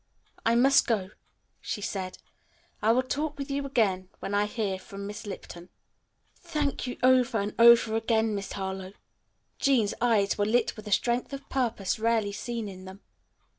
[0.43, 1.11] "I must go,"
[1.59, 2.17] she said.
[2.81, 5.69] "I will talk with you again when I hear from Miss Lipton."
[6.37, 8.93] "Thank you over and over again, Miss Harlowe."
[9.59, 13.01] Jean's eyes were lit with a strength of purpose rarely seen in them.